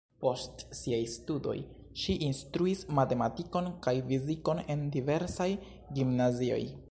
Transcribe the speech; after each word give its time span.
Post 0.23 0.61
siaj 0.77 1.01
studoj 1.15 1.53
ŝi 2.03 2.15
instruis 2.29 2.81
matematikon 3.01 3.69
kaj 3.87 3.95
fizikon 4.09 4.65
en 4.77 4.87
diversaj 4.97 5.51
gimnazioj. 5.99 6.63